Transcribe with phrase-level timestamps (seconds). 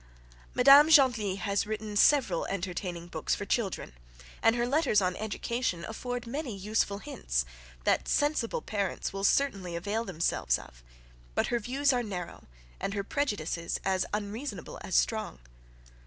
[0.55, 3.93] Madame Genlis has written several entertaining books for children;
[4.41, 7.45] and her letters on Education afford many useful hints,
[7.83, 10.83] that sensible parents will certainly avail themselves of;
[11.35, 12.45] but her views are narrow,
[12.79, 15.37] and her prejudices as unreasonable as strong.